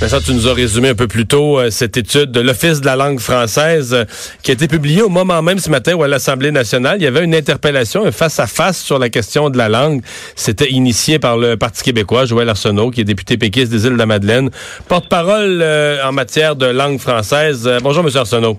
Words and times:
Vincent, 0.00 0.20
tu 0.20 0.32
nous 0.32 0.46
as 0.46 0.54
résumé 0.54 0.90
un 0.90 0.94
peu 0.94 1.08
plus 1.08 1.26
tôt 1.26 1.58
euh, 1.58 1.70
cette 1.70 1.96
étude 1.96 2.30
de 2.30 2.40
l'Office 2.40 2.80
de 2.80 2.86
la 2.86 2.94
langue 2.94 3.18
française 3.18 3.92
euh, 3.92 4.04
qui 4.44 4.52
a 4.52 4.54
été 4.54 4.68
publiée 4.68 5.02
au 5.02 5.08
moment 5.08 5.42
même 5.42 5.58
ce 5.58 5.70
matin 5.70 5.94
où 5.94 6.04
à 6.04 6.08
l'Assemblée 6.08 6.52
nationale, 6.52 6.98
il 7.00 7.02
y 7.02 7.06
avait 7.08 7.24
une 7.24 7.34
interpellation, 7.34 8.06
un 8.06 8.12
face-à-face 8.12 8.80
sur 8.80 9.00
la 9.00 9.08
question 9.08 9.50
de 9.50 9.58
la 9.58 9.68
langue. 9.68 10.02
C'était 10.36 10.70
initié 10.70 11.18
par 11.18 11.36
le 11.36 11.56
Parti 11.56 11.82
québécois, 11.82 12.26
Joël 12.26 12.48
Arsenault, 12.48 12.92
qui 12.92 13.00
est 13.00 13.04
député 13.04 13.36
péquiste 13.38 13.72
des 13.72 13.86
Îles-de-la-Madeleine, 13.86 14.50
porte-parole 14.86 15.58
euh, 15.62 16.06
en 16.06 16.12
matière 16.12 16.54
de 16.54 16.66
langue 16.66 17.00
française. 17.00 17.68
bonjour, 17.82 18.06
M. 18.06 18.10
Arsenault. 18.14 18.56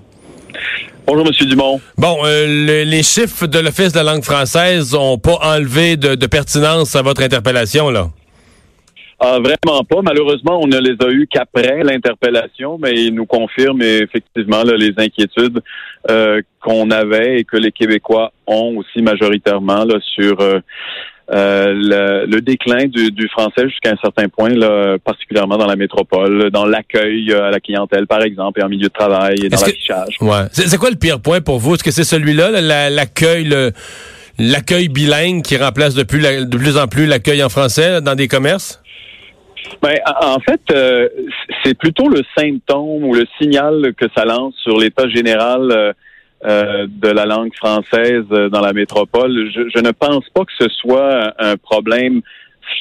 Bonjour, 1.06 1.26
M. 1.26 1.48
Dumont. 1.48 1.80
Bon, 1.96 2.18
les 2.24 3.02
chiffres 3.02 3.46
de 3.46 3.58
l'Office 3.58 3.92
de 3.92 3.96
la 3.98 4.12
langue 4.12 4.24
française 4.24 4.92
n'ont 4.92 5.16
pas 5.16 5.38
enlevé 5.40 5.96
de, 5.96 6.16
de 6.16 6.26
pertinence 6.26 6.94
à 6.96 7.00
votre 7.00 7.22
interpellation, 7.22 7.88
là? 7.88 8.10
Ah, 9.22 9.38
vraiment 9.38 9.84
pas. 9.84 10.00
Malheureusement, 10.02 10.58
on 10.62 10.66
ne 10.66 10.78
les 10.78 10.96
a 11.06 11.10
eu 11.10 11.28
qu'après 11.30 11.82
l'interpellation, 11.82 12.78
mais 12.78 12.92
ils 12.92 13.14
nous 13.14 13.26
confirment 13.26 13.82
effectivement 13.82 14.62
les 14.62 14.94
inquiétudes 14.96 15.60
euh, 16.10 16.40
qu'on 16.62 16.90
avait 16.90 17.40
et 17.40 17.44
que 17.44 17.58
les 17.58 17.70
Québécois 17.70 18.32
ont 18.46 18.78
aussi 18.78 19.02
majoritairement 19.02 19.84
là, 19.84 19.98
sur 20.14 20.40
euh, 20.40 20.60
euh, 21.32 22.24
le, 22.26 22.40
déclin 22.40 22.86
du, 22.86 23.28
français 23.28 23.68
jusqu'à 23.68 23.90
un 23.90 23.98
certain 24.02 24.30
point, 24.30 24.48
là, 24.48 24.96
particulièrement 25.04 25.58
dans 25.58 25.66
la 25.66 25.76
métropole, 25.76 26.50
dans 26.50 26.64
l'accueil 26.64 27.30
à 27.34 27.50
la 27.50 27.60
clientèle, 27.60 28.06
par 28.06 28.22
exemple, 28.22 28.60
et 28.60 28.62
en 28.62 28.70
milieu 28.70 28.88
de 28.88 28.92
travail 28.92 29.36
et 29.44 29.50
dans 29.50 29.60
l'affichage. 29.60 30.16
Ouais. 30.22 30.46
C'est 30.52 30.78
quoi 30.78 30.88
le 30.88 30.96
pire 30.96 31.20
point 31.20 31.42
pour 31.42 31.58
vous? 31.58 31.74
Est-ce 31.74 31.84
que 31.84 31.90
c'est 31.90 32.04
celui-là, 32.04 32.58
l'accueil, 32.88 33.54
l'accueil 34.38 34.88
bilingue 34.88 35.42
qui 35.42 35.58
remplace 35.58 35.94
de 35.94 36.04
plus, 36.04 36.22
de 36.22 36.56
plus 36.56 36.78
en 36.78 36.86
plus 36.86 37.04
l'accueil 37.04 37.42
en 37.42 37.50
français 37.50 38.00
dans 38.00 38.14
des 38.14 38.26
commerces? 38.26 38.80
Ben, 39.82 39.96
en 40.20 40.38
fait, 40.40 40.60
euh, 40.72 41.08
c'est 41.64 41.76
plutôt 41.76 42.08
le 42.08 42.22
symptôme 42.36 43.04
ou 43.04 43.14
le 43.14 43.26
signal 43.40 43.94
que 43.96 44.06
ça 44.14 44.24
lance 44.24 44.54
sur 44.62 44.78
l'état 44.78 45.08
général 45.08 45.70
euh, 45.70 45.92
euh, 46.44 46.86
de 46.88 47.08
la 47.08 47.26
langue 47.26 47.54
française 47.54 48.24
dans 48.28 48.60
la 48.60 48.72
métropole. 48.72 49.50
Je, 49.52 49.80
ne 49.80 49.90
pense 49.90 50.28
pas 50.30 50.44
que 50.44 50.52
ce 50.58 50.68
soit 50.68 51.34
un 51.38 51.56
problème 51.56 52.20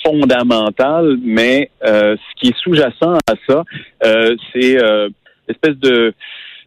fondamental, 0.04 1.18
mais 1.24 1.72
ce 1.84 2.36
qui 2.38 2.50
est 2.50 2.58
sous-jacent 2.64 3.18
à 3.28 3.34
ça, 3.48 3.64
c'est 4.54 4.78
espèce 5.48 5.78
de 5.78 6.14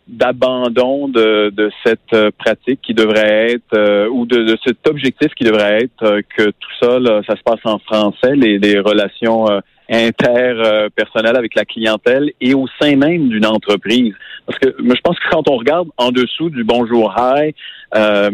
d'abandon 0.09 1.07
de, 1.07 1.51
de, 1.51 1.71
cette 1.87 2.31
pratique 2.37 2.81
qui 2.83 2.93
devrait 2.93 3.53
être 3.53 4.09
ou 4.09 4.27
de, 4.27 4.43
de, 4.43 4.59
cet 4.67 4.87
objectif 4.89 5.29
qui 5.37 5.45
devrait 5.45 5.85
être 5.85 6.21
que 6.37 6.51
tout 6.51 6.71
ça, 6.81 6.99
ça 7.27 7.37
se 7.37 7.43
passe 7.43 7.61
en 7.65 7.79
français, 7.79 8.35
les, 8.35 8.59
les 8.59 8.81
relations 8.81 9.47
interpersonnel 9.93 11.37
avec 11.37 11.55
la 11.55 11.65
clientèle 11.65 12.33
et 12.41 12.55
au 12.55 12.67
sein 12.81 12.97
même 12.97 13.29
d'une 13.29 13.47
entreprise. 13.47 14.15
Parce 14.47 14.59
que 14.59 14.75
je 14.79 15.01
pense 15.05 15.19
que 15.19 15.29
quand 15.31 15.49
on 15.49 15.57
regarde 15.57 15.89
en 15.99 16.11
dessous 16.11 16.51
du 16.51 16.65
bonjour 16.65 17.15
hi, 17.17 17.55
euh, 17.95 18.31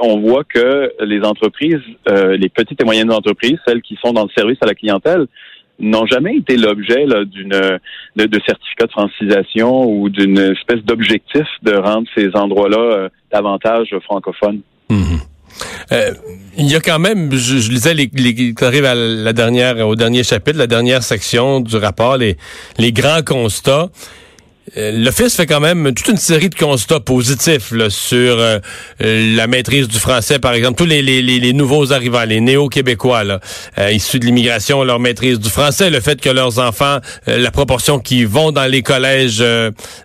on 0.00 0.20
voit 0.20 0.44
que 0.44 0.92
les 1.00 1.22
entreprises, 1.22 1.80
euh, 2.08 2.36
les 2.36 2.48
petites 2.48 2.80
et 2.80 2.84
moyennes 2.84 3.12
entreprises, 3.12 3.58
celles 3.66 3.82
qui 3.82 3.98
sont 4.02 4.12
dans 4.12 4.24
le 4.24 4.30
service 4.36 4.58
à 4.62 4.66
la 4.66 4.74
clientèle, 4.74 5.26
n'ont 5.80 6.06
jamais 6.06 6.36
été 6.36 6.56
l'objet 6.56 7.06
d'une 7.24 7.48
de, 7.48 8.26
de, 8.26 8.40
certificat 8.46 8.86
de 8.86 8.92
francisation 8.92 9.84
ou 9.84 10.08
d'une 10.08 10.38
espèce 10.38 10.82
d'objectif 10.84 11.46
de 11.62 11.74
rendre 11.74 12.06
ces 12.16 12.30
endroits-là 12.36 12.78
euh, 12.78 13.08
davantage 13.32 13.94
francophones. 14.04 14.60
Euh, 15.90 16.12
il 16.56 16.70
y 16.70 16.76
a 16.76 16.80
quand 16.80 16.98
même, 16.98 17.32
je, 17.32 17.58
je 17.58 17.70
lisais 17.70 17.94
les, 17.94 18.10
à 18.86 18.94
la 18.94 19.32
dernière, 19.32 19.86
au 19.86 19.96
dernier 19.96 20.22
chapitre, 20.22 20.58
la 20.58 20.66
dernière 20.66 21.02
section 21.02 21.60
du 21.60 21.76
rapport, 21.76 22.16
les 22.18 22.36
grands 22.92 23.22
constats. 23.22 23.90
Euh, 24.76 24.92
L'Office 24.92 25.36
fait 25.36 25.46
quand 25.46 25.60
même 25.60 25.92
toute 25.92 26.08
une 26.08 26.16
série 26.16 26.48
de 26.48 26.54
constats 26.54 27.00
positifs 27.00 27.72
sur 27.88 28.36
euh, 28.38 28.58
la 29.00 29.46
maîtrise 29.46 29.88
du 29.88 29.98
français, 29.98 30.38
par 30.38 30.54
exemple. 30.54 30.78
Tous 30.78 30.86
les, 30.86 31.52
nouveaux 31.52 31.92
arrivants, 31.92 32.24
les 32.24 32.40
néo-québécois 32.40 33.24
euh, 33.78 33.92
issus 33.92 34.18
de 34.18 34.24
l'immigration, 34.24 34.84
leur 34.84 35.00
maîtrise 35.00 35.40
du 35.40 35.50
français, 35.50 35.90
le 35.90 36.00
fait 36.00 36.20
que 36.20 36.30
leurs 36.30 36.58
enfants, 36.58 36.98
la 37.26 37.50
proportion 37.50 37.98
qui 37.98 38.24
vont 38.24 38.52
dans 38.52 38.70
les 38.70 38.82
collèges, 38.82 39.42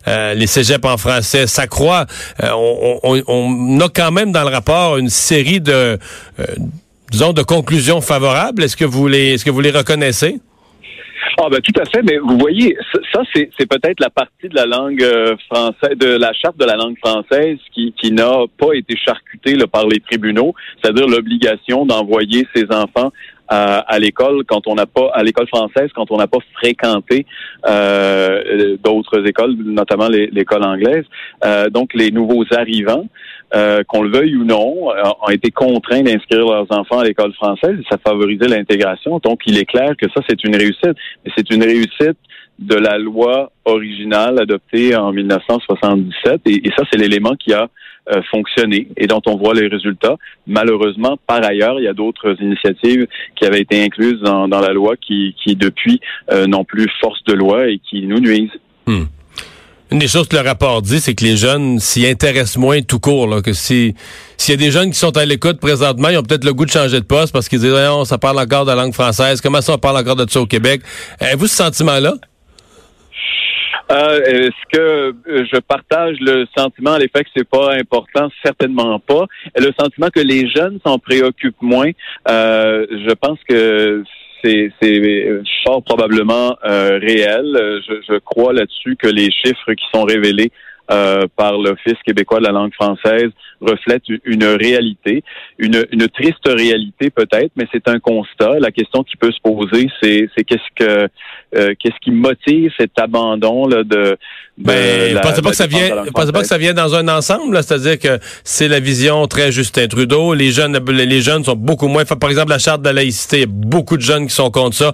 les 0.08 0.48
cégeps 0.48 0.86
en 0.86 0.98
français 0.98 1.48
s'accroît. 1.48 2.06
On, 2.42 3.00
on, 3.04 3.24
on, 3.28 3.80
a 3.80 3.90
quand 3.90 4.12
même 4.12 4.32
dans 4.32 4.44
le 4.44 4.50
rapport 4.50 4.98
une 4.98 5.10
série 5.10 5.62
de, 5.62 5.98
disons, 7.12 7.34
de 7.34 7.44
conclusions 7.44 8.02
favorables. 8.02 8.64
Est-ce 8.64 8.76
que 8.76 8.86
vous 8.86 9.08
les, 9.08 9.34
est-ce 9.34 9.46
que 9.46 9.52
vous 9.52 9.62
les 9.62 9.72
reconnaissez? 9.72 10.40
Ah 11.38 11.48
ben 11.50 11.60
tout 11.62 11.80
à 11.80 11.86
fait, 11.86 12.02
mais 12.04 12.18
vous 12.18 12.38
voyez, 12.38 12.78
ça 13.14 13.22
c'est, 13.34 13.50
peut-être 13.68 14.00
la 14.00 14.10
partie 14.10 14.50
de 14.50 14.56
la 14.56 14.66
langue 14.66 15.04
euh, 15.04 15.36
française, 15.50 15.98
de 15.98 16.18
la 16.18 16.34
charte 16.34 16.58
de 16.58 16.66
la 16.66 16.76
langue 16.76 16.98
française 16.98 17.58
qui, 17.74 17.94
qui 17.94 18.12
n'a 18.12 18.46
pas 18.58 18.74
été 18.74 18.96
charcutée 18.98 19.56
par 19.72 19.88
les 19.88 20.00
tribunaux, 20.00 20.54
c'est-à-dire 20.82 21.08
l'obligation 21.08 21.86
d'envoyer 21.86 22.48
ses 22.56 22.66
enfants 22.72 23.12
à, 23.48 23.80
à 23.80 24.00
l'école 24.00 24.44
quand 24.46 24.68
on 24.68 24.76
n'a 24.76 24.86
pas 24.86 25.10
à 25.14 25.24
l'école 25.24 25.48
française 25.48 25.90
quand 25.96 26.12
on 26.12 26.18
n'a 26.18 26.28
pas 26.28 26.40
fréquenté 26.54 27.26
euh, 27.68 28.78
d'autres 28.84 29.26
écoles, 29.28 29.56
notamment 29.64 30.10
l'école 30.10 30.64
anglaise. 30.64 31.06
Euh, 31.46 31.70
donc 31.70 31.94
les 31.94 32.12
nouveaux 32.12 32.46
arrivants 32.52 33.06
euh, 33.56 33.84
qu'on 33.88 34.02
le 34.02 34.10
veuille 34.10 34.36
ou 34.36 34.44
non, 34.44 34.92
euh, 34.92 35.04
ont 35.22 35.30
été 35.30 35.52
contraints 35.52 36.02
d'inscrire 36.02 36.46
leurs 36.46 36.70
enfants 36.70 37.00
à 37.00 37.06
l'école 37.06 37.34
française 37.34 37.78
ça 37.90 37.98
favorisait 38.06 38.48
l'intégration. 38.48 39.20
Donc, 39.24 39.42
il 39.46 39.58
est 39.58 39.66
clair 39.66 39.96
que 39.98 40.08
ça, 40.14 40.22
c'est 40.28 40.44
une 40.44 40.56
réussite. 40.56 40.96
Mais 41.26 41.32
c'est 41.36 41.50
une 41.50 41.64
réussite 41.64 42.18
de 42.60 42.76
la 42.76 42.98
loi 42.98 43.52
originale 43.66 44.40
adoptée 44.40 44.96
en 44.96 45.12
1977 45.12 46.42
et, 46.46 46.62
ça, 46.76 46.84
c'est 46.92 46.98
l'élément 46.98 47.36
qui 47.36 47.54
a 47.54 47.68
euh, 48.10 48.22
fonctionné 48.32 48.88
et 48.98 49.08
dont 49.08 49.22
on 49.26 49.38
voit 49.38 49.54
les 49.54 49.68
résultats. 49.68 50.16
Malheureusement, 50.48 51.18
par 51.28 51.44
ailleurs, 51.44 51.80
il 51.80 51.84
y 51.84 51.88
a 51.88 51.94
d'autres 51.94 52.36
initiatives 52.42 53.08
qui 53.36 53.46
avaient 53.46 53.62
été 53.62 53.84
incluses 53.84 54.22
dans, 54.22 54.48
la 54.48 54.74
loi 54.74 54.96
qui, 54.96 55.36
qui 55.44 55.56
depuis, 55.56 56.00
n'ont 56.48 56.64
plus 56.64 56.88
force 57.00 57.24
de 57.26 57.34
loi 57.34 57.68
et 57.70 57.80
qui 57.80 58.08
nous 58.08 58.20
nuisent. 58.20 58.58
Hmm. 58.86 59.06
Une 59.90 60.00
des 60.00 60.08
choses 60.10 60.28
que 60.28 60.36
le 60.36 60.42
rapport 60.42 60.82
dit, 60.82 61.00
c'est 61.00 61.16
que 61.16 61.24
les 61.24 61.38
jeunes 61.38 61.80
s'y 61.80 62.06
intéressent 62.06 62.58
moins 62.58 62.82
tout 62.82 63.00
court. 63.00 63.26
Là, 63.26 63.42
que 63.42 63.54
si 63.54 63.96
s'il 64.36 64.54
y 64.54 64.58
a 64.58 64.66
des 64.66 64.72
jeunes 64.72 64.92
qui 64.92 65.00
sont 65.00 65.16
à 65.16 65.24
l'écoute 65.24 65.60
présentement, 65.62 66.10
ils 66.10 66.18
ont 66.18 66.24
peut-être 66.24 66.44
le 66.44 66.54
goût 66.54 66.66
de 66.66 66.72
changer 66.72 67.00
de 67.00 67.06
poste 67.06 67.32
parce 67.32 67.48
qu'ils 67.48 67.60
disent 67.60 67.72
non, 67.72 68.04
ça 68.04 68.18
parle 68.18 68.38
encore 68.38 68.66
de 68.66 68.72
la 68.72 68.76
langue 68.76 68.94
française. 68.94 69.40
Comment 69.40 69.62
ça 69.62 69.74
on 69.74 69.78
parle 69.78 69.98
encore 69.98 70.18
de 70.18 70.30
ça 70.30 70.42
au 70.42 70.46
Québec? 70.46 70.82
Avez-vous 71.22 71.48
ce 71.48 71.56
sentiment-là? 71.56 72.16
Euh, 73.92 74.22
Est-ce 74.24 74.78
que 74.78 74.80
euh, 74.80 75.46
je 75.52 75.60
partage 75.60 76.18
le 76.20 76.46
sentiment 76.58 76.94
à 76.94 77.00
l'effet 77.00 77.24
que 77.24 77.30
c'est 77.36 77.48
pas 77.48 77.74
important? 77.74 78.30
Certainement 78.44 79.00
pas. 79.00 79.26
Le 79.56 79.72
sentiment 79.80 80.10
que 80.10 80.20
les 80.20 80.50
jeunes 80.50 80.80
s'en 80.86 81.00
préoccupent 81.00 81.62
moins, 81.62 81.92
euh, 82.30 82.86
je 82.90 83.14
pense 83.14 83.40
que 83.48 84.04
c'est 84.44 84.72
fort 85.66 85.84
probablement 85.84 86.56
euh, 86.64 87.00
réel. 87.00 87.82
Je, 87.88 87.96
je 88.08 88.20
crois 88.20 88.54
là-dessus 88.54 88.96
que 88.96 89.08
les 89.08 89.30
chiffres 89.32 89.74
qui 89.74 89.86
sont 89.94 90.04
révélés 90.04 90.52
euh, 90.90 91.28
par 91.36 91.58
l'Office 91.58 92.02
québécois 92.06 92.40
de 92.40 92.46
la 92.46 92.52
langue 92.52 92.74
française 92.74 93.30
reflète 93.60 94.04
une 94.24 94.46
réalité, 94.46 95.24
une, 95.58 95.86
une 95.92 96.08
triste 96.08 96.46
réalité 96.48 97.10
peut-être, 97.10 97.52
mais 97.56 97.68
c'est 97.74 97.88
un 97.88 98.00
constat. 98.00 98.60
La 98.60 98.72
question 98.72 99.04
qui 99.04 99.18
peut 99.18 99.32
se 99.32 99.42
poser, 99.42 99.90
c'est 100.02 100.44
qu'est-ce 100.44 100.76
que 100.76 101.08
euh, 101.56 101.74
qu'est-ce 101.80 102.00
qui 102.02 102.12
motive 102.12 102.72
cet 102.78 103.00
abandon 103.00 103.68
là, 103.68 103.84
de, 103.84 104.18
ben, 104.58 105.14
la, 105.14 105.22
pensez 105.22 105.42
pas 105.44 105.52
que 105.52 105.56
ça 105.56 105.68
vient, 105.68 106.04
pensez 106.14 106.32
pas 106.32 106.42
que 106.42 106.48
ça 106.48 106.58
vient 106.58 106.74
dans 106.74 106.96
un 106.96 107.08
ensemble, 107.10 107.62
c'est-à-dire 107.64 108.00
que 108.00 108.20
c'est 108.44 108.68
la 108.68 108.80
vision 108.80 109.28
très 109.28 109.52
Justin 109.52 109.88
Trudeau. 109.88 110.34
Les 110.34 110.52
jeunes, 110.52 110.80
les 110.90 111.22
jeunes 111.22 111.44
sont 111.44 111.56
beaucoup 111.56 111.88
moins. 111.88 112.06
Par 112.06 112.30
exemple, 112.32 112.50
la 112.50 112.58
charte 112.58 112.82
de 112.82 112.88
la 112.88 112.94
laïcité, 112.94 113.46
beaucoup 113.46 113.98
de 113.98 114.02
jeunes 114.02 114.28
qui 114.28 114.34
sont 114.34 114.50
contre 114.50 114.76
ça. 114.76 114.94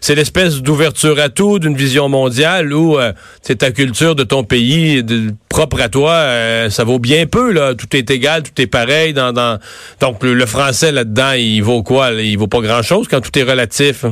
C'est 0.00 0.16
l'espèce 0.16 0.62
d'ouverture 0.62 1.20
à 1.20 1.28
tout, 1.28 1.60
d'une 1.60 1.76
vision 1.76 2.08
mondiale 2.08 2.72
où 2.72 2.98
euh, 2.98 3.12
c'est 3.40 3.58
ta 3.58 3.70
culture 3.70 4.16
de 4.16 4.24
ton 4.24 4.42
pays, 4.42 5.04
de, 5.04 5.32
propre 5.48 5.80
à 5.80 5.88
toi, 5.88 6.10
euh, 6.10 6.68
ça 6.68 6.82
vaut 6.82 6.98
bien 6.98 7.26
peu 7.26 7.52
là. 7.52 7.76
Tout 7.76 7.96
est 7.96 8.10
égal, 8.10 8.42
tout 8.42 8.60
est 8.60 8.66
pareil. 8.66 9.12
Dans, 9.12 9.32
dans... 9.32 9.60
donc 10.00 10.24
le, 10.24 10.46
français 10.46 10.90
là-dedans, 10.90 11.32
il 11.32 11.60
vaut 11.60 11.84
quoi? 11.84 12.10
Il 12.12 12.36
vaut 12.36 12.48
pas 12.48 12.60
grand-chose 12.60 13.06
quand 13.08 13.20
tout 13.20 13.38
est 13.38 13.44
relatif. 13.44 14.04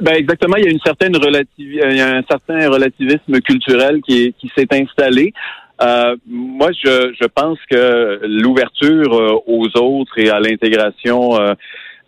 Ben 0.00 0.14
exactement, 0.14 0.56
il 0.56 0.64
y 0.64 0.68
a 0.68 0.70
une 0.70 0.80
certaine 0.80 1.16
relative, 1.16 1.46
il 1.58 1.96
y 1.96 2.00
a 2.00 2.16
un 2.16 2.22
certain 2.28 2.68
relativisme 2.68 3.40
culturel 3.40 4.00
qui, 4.06 4.34
qui 4.38 4.50
s'est 4.56 4.68
installé. 4.72 5.32
Euh, 5.80 6.16
moi, 6.26 6.70
je, 6.72 7.12
je 7.20 7.26
pense 7.26 7.58
que 7.70 8.20
l'ouverture 8.24 9.14
euh, 9.14 9.38
aux 9.46 9.68
autres 9.78 10.18
et 10.18 10.28
à 10.30 10.40
l'intégration 10.40 11.38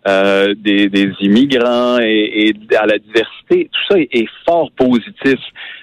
euh, 0.07 0.53
des, 0.55 0.87
des, 0.87 1.11
immigrants 1.21 1.97
et, 1.99 2.49
et, 2.49 2.75
à 2.77 2.85
la 2.85 2.99
diversité, 2.99 3.71
tout 3.71 3.81
ça 3.89 3.99
est, 3.99 4.27
fort 4.45 4.69
positif. 4.77 5.39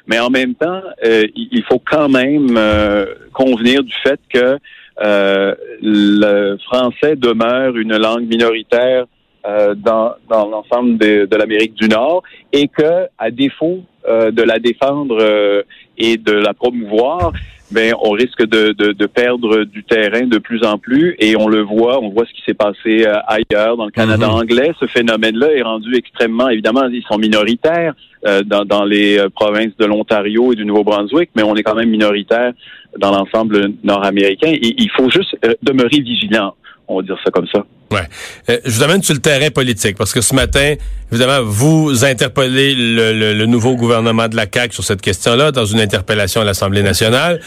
Mais 0.06 0.20
en 0.20 0.30
même 0.30 0.54
temps, 0.54 0.80
euh, 1.04 1.26
il 1.34 1.64
faut 1.68 1.82
quand 1.84 2.08
même 2.08 2.56
euh, 2.56 3.04
convenir 3.32 3.82
du 3.82 3.92
fait 4.04 4.20
que 4.32 4.58
le 5.00 6.56
français 6.58 7.16
demeure 7.16 7.76
une 7.76 7.96
langue 7.96 8.28
minoritaire 8.28 9.06
dans, 9.44 10.12
dans 10.28 10.48
l'ensemble 10.48 10.98
de, 10.98 11.26
de 11.26 11.36
l'Amérique 11.36 11.74
du 11.74 11.88
Nord 11.88 12.22
et 12.52 12.68
que, 12.68 13.06
à 13.18 13.30
défaut 13.30 13.80
de 14.06 14.42
la 14.42 14.58
défendre 14.58 15.64
et 15.98 16.16
de 16.16 16.32
la 16.32 16.54
promouvoir, 16.54 17.32
ben 17.72 17.94
on 18.00 18.10
risque 18.10 18.44
de, 18.46 18.72
de, 18.72 18.92
de, 18.92 19.06
perdre 19.06 19.64
du 19.64 19.82
terrain 19.82 20.26
de 20.26 20.38
plus 20.38 20.64
en 20.64 20.78
plus 20.78 21.16
et 21.18 21.36
on 21.36 21.48
le 21.48 21.62
voit, 21.62 22.00
on 22.02 22.10
voit 22.10 22.24
ce 22.26 22.32
qui 22.32 22.42
s'est 22.46 22.54
passé 22.54 23.06
euh, 23.06 23.14
ailleurs 23.26 23.76
dans 23.76 23.86
le 23.86 23.90
Canada 23.90 24.28
mhm. 24.28 24.34
anglais. 24.34 24.72
Ce 24.78 24.86
phénomène-là 24.86 25.52
est 25.54 25.62
rendu 25.62 25.94
extrêmement, 25.96 26.48
évidemment, 26.48 26.84
ils 26.86 27.02
sont 27.04 27.18
minoritaires 27.18 27.94
euh, 28.26 28.42
dans, 28.42 28.64
dans, 28.64 28.84
les 28.84 29.18
euh, 29.18 29.28
provinces 29.30 29.76
de 29.78 29.86
l'Ontario 29.86 30.52
et 30.52 30.56
du 30.56 30.64
Nouveau-Brunswick, 30.64 31.30
mais 31.34 31.42
on 31.42 31.56
est 31.56 31.62
quand 31.62 31.74
même 31.74 31.90
minoritaire 31.90 32.52
dans 32.98 33.10
l'ensemble 33.10 33.72
nord-américain. 33.82 34.52
Il 34.60 34.90
faut 34.94 35.10
juste 35.10 35.34
demeurer 35.62 36.00
vigilant, 36.00 36.54
on 36.88 36.96
va 36.96 37.02
dire 37.02 37.18
ça 37.24 37.30
comme 37.30 37.46
ça. 37.46 37.64
Euh, 38.00 38.58
je 38.64 38.70
vous 38.70 38.82
amène 38.82 39.02
sur 39.02 39.14
le 39.14 39.20
terrain 39.20 39.50
politique 39.50 39.96
parce 39.96 40.12
que 40.12 40.20
ce 40.20 40.34
matin, 40.34 40.74
évidemment, 41.10 41.42
vous 41.44 42.04
interpellez 42.04 42.74
le, 42.74 43.46
nouveau 43.46 43.76
gouvernement 43.76 44.28
de 44.28 44.36
la 44.36 44.46
CAQ 44.52 44.74
sur 44.74 44.84
cette 44.84 45.00
question-là 45.00 45.52
dans 45.52 45.64
une 45.64 45.80
interpellation 45.80 46.40
à 46.40 46.44
l'Assemblée 46.44 46.82
nationale. 46.82 47.40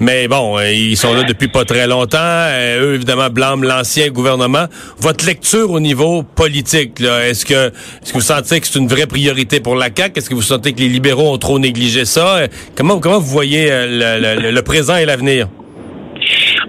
Mais 0.00 0.28
bon, 0.28 0.58
euh, 0.58 0.72
ils 0.72 0.96
sont 0.96 1.14
là 1.14 1.22
depuis 1.24 1.48
pas 1.48 1.64
très 1.64 1.86
longtemps. 1.86 2.18
Euh, 2.20 2.86
eux, 2.86 2.94
évidemment, 2.94 3.28
blâment 3.30 3.62
l'ancien 3.62 4.08
gouvernement. 4.08 4.66
Votre 4.98 5.26
lecture 5.26 5.70
au 5.70 5.80
niveau 5.80 6.22
politique, 6.22 7.00
est-ce 7.00 7.44
que, 7.44 7.68
est-ce 7.68 8.12
que 8.12 8.18
vous 8.18 8.20
sentez 8.20 8.60
que 8.60 8.66
c'est 8.66 8.78
une 8.78 8.88
vraie 8.88 9.06
priorité 9.06 9.60
pour 9.60 9.76
la 9.76 9.88
CAQ? 9.94 10.18
Est-ce 10.18 10.30
que 10.30 10.34
vous 10.34 10.42
sentez 10.42 10.72
que 10.72 10.80
les 10.80 10.88
libéraux 10.88 11.32
ont 11.32 11.38
trop 11.38 11.58
négligé 11.58 12.04
ça? 12.04 12.40
Comment, 12.76 12.98
comment 12.98 13.18
vous 13.18 13.30
voyez 13.30 13.68
le, 13.70 14.50
le 14.50 14.62
présent 14.62 14.96
et 14.96 15.04
l'avenir? 15.04 15.48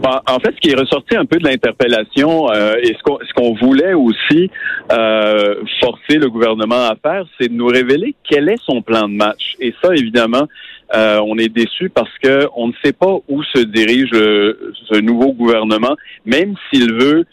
En 0.05 0.39
fait, 0.39 0.53
ce 0.55 0.59
qui 0.59 0.71
est 0.71 0.79
ressorti 0.79 1.15
un 1.15 1.25
peu 1.25 1.37
de 1.37 1.45
l'interpellation 1.45 2.51
euh, 2.51 2.75
et 2.81 2.93
ce 2.93 3.33
qu'on 3.33 3.53
voulait 3.53 3.93
aussi 3.93 4.51
euh, 4.91 5.63
forcer 5.79 6.17
le 6.17 6.29
gouvernement 6.29 6.87
à 6.89 6.95
faire, 7.01 7.23
c'est 7.39 7.47
de 7.47 7.53
nous 7.53 7.67
révéler 7.67 8.13
quel 8.29 8.49
est 8.49 8.61
son 8.65 8.81
plan 8.81 9.07
de 9.07 9.13
match. 9.13 9.53
Et 9.61 9.73
ça, 9.81 9.93
évidemment, 9.95 10.47
euh, 10.93 11.21
on 11.25 11.37
est 11.37 11.47
déçu 11.47 11.89
parce 11.89 12.11
que 12.21 12.47
on 12.55 12.67
ne 12.67 12.73
sait 12.83 12.91
pas 12.91 13.15
où 13.29 13.43
se 13.43 13.59
dirige 13.61 14.11
ce 14.11 14.99
nouveau 14.99 15.31
gouvernement, 15.31 15.95
même 16.25 16.55
s'il 16.69 16.93
veut 16.93 17.25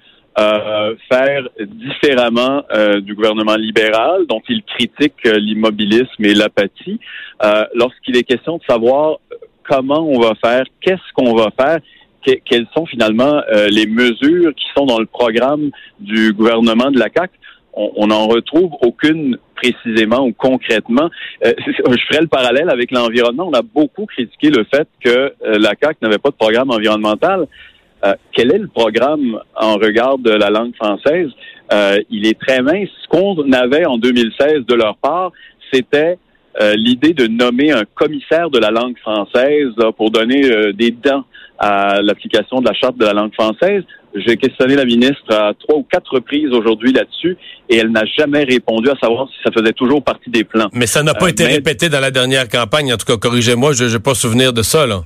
faire 1.10 1.48
différemment 1.58 2.62
du 3.02 3.14
gouvernement 3.14 3.56
libéral, 3.56 4.24
dont 4.26 4.40
il 4.48 4.62
critique 4.62 5.16
l'immobilisme 5.24 6.24
et 6.24 6.32
l'apathie, 6.32 6.98
lorsqu'il 7.74 8.16
est 8.16 8.22
question 8.22 8.56
de 8.56 8.62
savoir 8.66 9.18
comment 9.68 10.00
on 10.08 10.18
va 10.18 10.34
faire, 10.42 10.64
qu'est-ce 10.80 11.12
qu'on 11.14 11.34
va 11.34 11.50
faire 11.58 11.80
quelles 12.22 12.66
sont 12.74 12.86
finalement 12.86 13.42
euh, 13.52 13.68
les 13.70 13.86
mesures 13.86 14.54
qui 14.54 14.66
sont 14.76 14.86
dans 14.86 14.98
le 14.98 15.06
programme 15.06 15.70
du 15.98 16.32
gouvernement 16.32 16.90
de 16.90 16.98
la 16.98 17.08
CAC. 17.08 17.30
On 17.72 18.08
n'en 18.08 18.26
retrouve 18.26 18.72
aucune 18.82 19.38
précisément 19.54 20.26
ou 20.26 20.32
concrètement. 20.32 21.08
Euh, 21.44 21.52
je 21.66 22.04
ferai 22.08 22.20
le 22.20 22.26
parallèle 22.26 22.68
avec 22.68 22.90
l'environnement. 22.90 23.48
On 23.48 23.56
a 23.56 23.62
beaucoup 23.62 24.06
critiqué 24.06 24.50
le 24.50 24.64
fait 24.64 24.88
que 25.02 25.10
euh, 25.10 25.58
la 25.58 25.76
CAC 25.76 26.02
n'avait 26.02 26.18
pas 26.18 26.30
de 26.30 26.34
programme 26.34 26.70
environnemental. 26.70 27.46
quel 28.32 28.52
est 28.54 28.58
le 28.58 28.68
programme 28.68 29.40
en 29.54 29.74
regard 29.74 30.18
de 30.18 30.30
la 30.30 30.50
langue 30.50 30.74
française? 30.74 31.30
il 32.10 32.26
est 32.26 32.38
très 32.40 32.62
mince. 32.62 32.88
Ce 33.02 33.08
qu'on 33.08 33.52
avait 33.52 33.86
en 33.86 33.96
2016 33.98 34.66
de 34.66 34.74
leur 34.74 34.96
part, 34.96 35.30
c'était 35.72 36.18
l'idée 36.58 37.14
de 37.14 37.26
nommer 37.26 37.70
un 37.72 37.84
commissaire 37.94 38.50
de 38.50 38.58
la 38.58 38.70
langue 38.70 38.98
française 38.98 39.72
pour 39.96 40.10
donner 40.10 40.72
des 40.72 40.90
dents 40.90 41.24
à 41.60 42.00
l'application 42.02 42.60
de 42.60 42.66
la 42.66 42.74
charte 42.74 42.96
de 42.96 43.04
la 43.04 43.12
langue 43.12 43.34
française. 43.34 43.84
J'ai 44.14 44.36
questionné 44.36 44.74
la 44.74 44.84
ministre 44.84 45.32
à 45.32 45.52
trois 45.54 45.76
ou 45.76 45.84
quatre 45.84 46.14
reprises 46.14 46.50
aujourd'hui 46.52 46.92
là-dessus 46.92 47.36
et 47.68 47.76
elle 47.76 47.90
n'a 47.90 48.04
jamais 48.18 48.42
répondu 48.42 48.88
à 48.88 48.96
savoir 49.00 49.28
si 49.28 49.36
ça 49.44 49.52
faisait 49.52 49.74
toujours 49.74 50.02
partie 50.02 50.30
des 50.30 50.42
plans. 50.42 50.68
Mais 50.72 50.86
ça 50.86 51.02
n'a 51.02 51.14
pas 51.14 51.26
euh, 51.26 51.30
été 51.30 51.44
répété 51.46 51.88
dans 51.88 52.00
la 52.00 52.10
dernière 52.10 52.48
campagne. 52.48 52.92
En 52.92 52.96
tout 52.96 53.06
cas, 53.06 53.18
corrigez-moi, 53.18 53.72
je 53.72 53.84
n'ai 53.84 54.00
pas 54.00 54.14
souvenir 54.14 54.52
de 54.52 54.62
ça. 54.62 54.86
Là. 54.86 55.02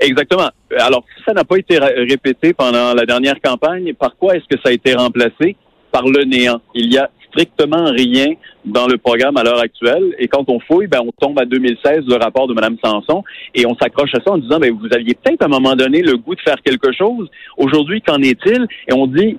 Exactement. 0.00 0.48
Alors, 0.78 1.04
si 1.16 1.24
ça 1.24 1.34
n'a 1.34 1.44
pas 1.44 1.56
été 1.56 1.78
répété 1.78 2.54
pendant 2.54 2.94
la 2.94 3.04
dernière 3.04 3.40
campagne, 3.42 3.92
par 3.94 4.16
quoi 4.16 4.36
est-ce 4.36 4.44
que 4.44 4.60
ça 4.62 4.70
a 4.70 4.72
été 4.72 4.94
remplacé? 4.94 5.56
Par 5.90 6.06
le 6.06 6.24
néant. 6.24 6.60
Il 6.74 6.92
y 6.92 6.98
a 6.98 7.10
strictement 7.36 7.90
rien 7.90 8.34
dans 8.64 8.86
le 8.86 8.96
programme 8.96 9.36
à 9.36 9.44
l'heure 9.44 9.60
actuelle. 9.60 10.14
Et 10.18 10.26
quand 10.26 10.48
on 10.48 10.58
fouille, 10.60 10.86
ben, 10.86 11.00
on 11.06 11.12
tombe 11.12 11.38
à 11.38 11.44
2016, 11.44 12.04
le 12.08 12.16
rapport 12.16 12.48
de 12.48 12.54
Mme 12.54 12.76
Sanson, 12.82 13.22
et 13.54 13.66
on 13.66 13.76
s'accroche 13.76 14.14
à 14.14 14.20
ça 14.24 14.32
en 14.32 14.38
disant, 14.38 14.58
ben, 14.58 14.72
vous 14.72 14.88
aviez 14.92 15.14
peut-être 15.14 15.42
à 15.42 15.44
un 15.46 15.48
moment 15.48 15.76
donné 15.76 16.00
le 16.00 16.16
goût 16.16 16.34
de 16.34 16.40
faire 16.40 16.60
quelque 16.64 16.92
chose. 16.92 17.28
Aujourd'hui, 17.58 18.00
qu'en 18.00 18.22
est-il? 18.22 18.66
Et 18.88 18.92
on 18.92 19.06
dit, 19.06 19.38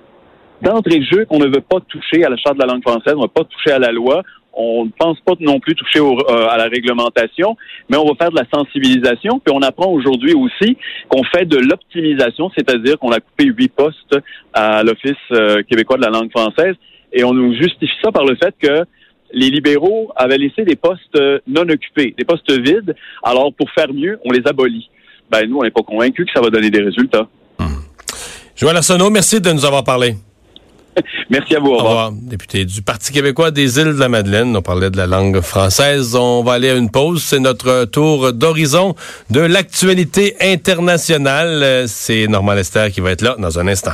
d'entrée 0.62 0.98
de 0.98 1.04
jeu, 1.04 1.24
qu'on 1.24 1.38
ne 1.38 1.46
veut 1.46 1.60
pas 1.60 1.80
toucher 1.88 2.24
à 2.24 2.28
la 2.28 2.36
charte 2.36 2.56
de 2.56 2.62
la 2.62 2.72
langue 2.72 2.82
française, 2.82 3.14
on 3.14 3.18
ne 3.18 3.22
veut 3.22 3.28
pas 3.28 3.44
toucher 3.44 3.72
à 3.72 3.78
la 3.78 3.90
loi. 3.90 4.22
On 4.60 4.86
ne 4.86 4.90
pense 4.98 5.20
pas 5.20 5.34
non 5.38 5.60
plus 5.60 5.76
toucher 5.76 6.00
euh, 6.00 6.48
à 6.48 6.56
la 6.56 6.64
réglementation, 6.64 7.56
mais 7.88 7.96
on 7.96 8.04
va 8.06 8.14
faire 8.20 8.32
de 8.32 8.36
la 8.36 8.46
sensibilisation. 8.52 9.38
Puis 9.38 9.54
on 9.54 9.62
apprend 9.62 9.86
aujourd'hui 9.86 10.34
aussi 10.34 10.76
qu'on 11.08 11.22
fait 11.22 11.44
de 11.44 11.58
l'optimisation, 11.58 12.50
c'est-à-dire 12.56 12.98
qu'on 12.98 13.12
a 13.12 13.20
coupé 13.20 13.44
huit 13.44 13.68
postes 13.68 14.18
à 14.52 14.82
l'Office 14.82 15.14
euh, 15.30 15.62
québécois 15.62 15.96
de 15.96 16.02
la 16.02 16.10
langue 16.10 16.32
française 16.32 16.74
et 17.12 17.24
on 17.24 17.32
nous 17.32 17.54
justifie 17.54 17.96
ça 18.02 18.12
par 18.12 18.24
le 18.24 18.36
fait 18.36 18.54
que 18.60 18.84
les 19.32 19.50
libéraux 19.50 20.10
avaient 20.16 20.38
laissé 20.38 20.64
des 20.64 20.76
postes 20.76 21.18
non 21.46 21.62
occupés, 21.62 22.14
des 22.16 22.24
postes 22.24 22.50
vides. 22.50 22.94
Alors, 23.22 23.52
pour 23.52 23.70
faire 23.70 23.92
mieux, 23.92 24.18
on 24.24 24.32
les 24.32 24.46
abolit. 24.46 24.88
Ben, 25.30 25.48
nous, 25.48 25.58
on 25.58 25.62
n'est 25.62 25.70
pas 25.70 25.82
convaincus 25.82 26.26
que 26.26 26.32
ça 26.32 26.40
va 26.40 26.50
donner 26.50 26.70
des 26.70 26.80
résultats. 26.80 27.28
Hum. 27.58 27.82
Joël 28.56 28.76
Arsenault, 28.76 29.10
merci 29.10 29.40
de 29.40 29.52
nous 29.52 29.64
avoir 29.64 29.84
parlé. 29.84 30.14
merci 31.30 31.54
à 31.54 31.60
vous. 31.60 31.70
Au 31.70 31.76
revoir. 31.78 32.12
Député 32.12 32.64
du 32.64 32.82
Parti 32.82 33.12
québécois 33.12 33.50
des 33.50 33.78
îles 33.78 33.94
de 33.94 34.00
la 34.00 34.08
Madeleine. 34.08 34.56
On 34.56 34.62
parlait 34.62 34.90
de 34.90 34.96
la 34.96 35.06
langue 35.06 35.40
française. 35.40 36.16
On 36.16 36.42
va 36.42 36.54
aller 36.54 36.70
à 36.70 36.74
une 36.74 36.90
pause. 36.90 37.22
C'est 37.22 37.40
notre 37.40 37.84
tour 37.84 38.32
d'horizon 38.32 38.94
de 39.30 39.40
l'actualité 39.40 40.36
internationale. 40.40 41.84
C'est 41.86 42.26
Normand 42.26 42.54
Lester 42.54 42.88
qui 42.92 43.00
va 43.00 43.12
être 43.12 43.22
là 43.22 43.36
dans 43.38 43.58
un 43.58 43.68
instant. 43.68 43.92